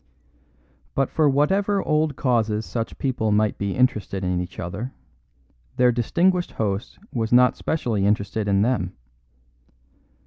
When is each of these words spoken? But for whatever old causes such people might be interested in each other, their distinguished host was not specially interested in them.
But 0.95 1.11
for 1.11 1.29
whatever 1.29 1.83
old 1.83 2.15
causes 2.15 2.65
such 2.65 2.97
people 2.97 3.31
might 3.31 3.59
be 3.59 3.75
interested 3.75 4.23
in 4.23 4.41
each 4.41 4.59
other, 4.59 4.95
their 5.77 5.91
distinguished 5.91 6.53
host 6.53 6.97
was 7.13 7.31
not 7.31 7.55
specially 7.55 8.07
interested 8.07 8.47
in 8.47 8.63
them. 8.63 8.93